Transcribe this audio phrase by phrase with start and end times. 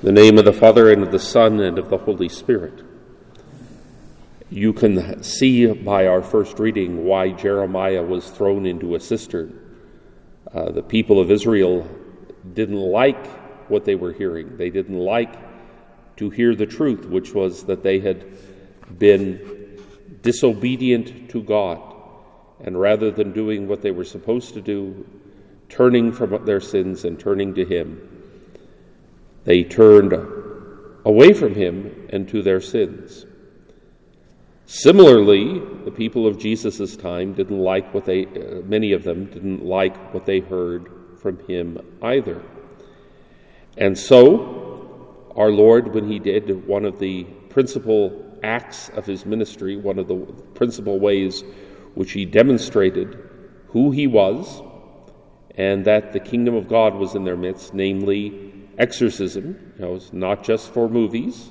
[0.00, 2.84] The name of the Father, and of the Son, and of the Holy Spirit.
[4.48, 9.60] You can see by our first reading why Jeremiah was thrown into a cistern.
[10.54, 11.84] Uh, the people of Israel
[12.54, 13.26] didn't like
[13.68, 14.56] what they were hearing.
[14.56, 15.34] They didn't like
[16.18, 18.24] to hear the truth, which was that they had
[18.98, 19.80] been
[20.22, 21.82] disobedient to God.
[22.60, 25.06] And rather than doing what they were supposed to do,
[25.68, 28.17] turning from their sins and turning to Him,
[29.48, 30.12] they turned
[31.06, 33.24] away from him and to their sins.
[34.66, 39.64] Similarly, the people of Jesus' time didn't like what they, uh, many of them didn't
[39.64, 40.90] like what they heard
[41.22, 42.42] from him either.
[43.78, 49.78] And so, our Lord, when he did one of the principal acts of his ministry,
[49.78, 51.42] one of the principal ways
[51.94, 53.16] which he demonstrated
[53.68, 54.60] who he was
[55.54, 58.47] and that the kingdom of God was in their midst, namely
[58.78, 59.72] exorcism.
[59.78, 61.50] You know, it's not just for movies.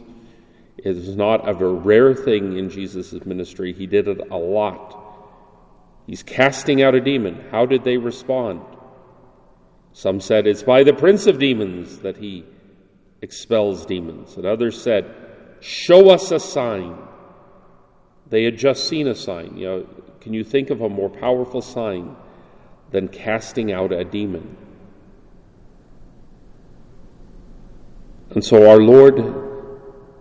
[0.77, 3.73] It was not a very rare thing in Jesus' ministry.
[3.73, 5.03] He did it a lot.
[6.05, 7.43] He's casting out a demon.
[7.51, 8.61] How did they respond?
[9.91, 12.45] Some said it's by the prince of demons that he
[13.21, 14.37] expels demons.
[14.37, 15.13] And others said,
[15.59, 16.97] Show us a sign.
[18.29, 19.57] They had just seen a sign.
[19.57, 19.87] You know,
[20.21, 22.15] can you think of a more powerful sign
[22.91, 24.55] than casting out a demon?
[28.31, 29.37] And so our Lord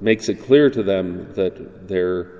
[0.00, 2.32] makes it clear to them that their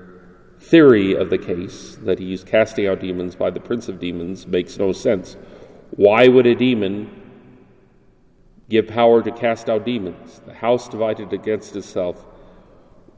[0.59, 4.77] theory of the case, that he's casting out demons by the prince of demons, makes
[4.77, 5.37] no sense.
[5.91, 7.09] Why would a demon
[8.69, 10.41] give power to cast out demons?
[10.45, 12.25] The house divided against itself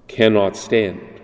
[0.07, 1.21] cannot stand.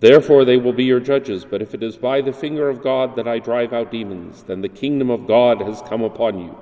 [0.00, 1.44] Therefore, they will be your judges.
[1.44, 4.60] But if it is by the finger of God that I drive out demons, then
[4.60, 6.58] the kingdom of God has come upon you.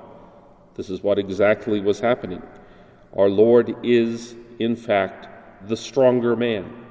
[0.75, 2.41] This is what exactly was happening.
[3.15, 6.85] Our Lord is, in fact, the stronger man,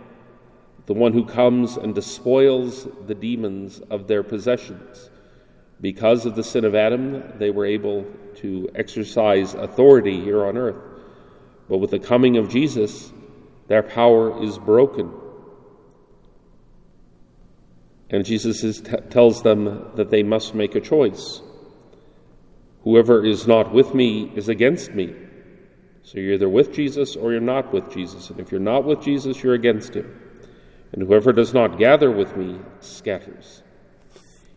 [0.86, 5.10] the one who comes and despoils the demons of their possessions.
[5.80, 8.04] Because of the sin of Adam, they were able
[8.36, 10.76] to exercise authority here on earth.
[11.68, 13.12] But with the coming of Jesus,
[13.68, 15.10] their power is broken.
[18.10, 21.40] And Jesus is, t- tells them that they must make a choice.
[22.82, 25.14] Whoever is not with me is against me
[26.02, 28.30] so you're either with Jesus or you're not with Jesus.
[28.30, 30.20] And if you're not with Jesus, you're against him.
[30.92, 33.62] And whoever does not gather with me scatters.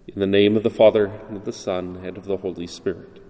[0.08, 3.22] In the name of the Father, and of the Son, and of the Holy Spirit.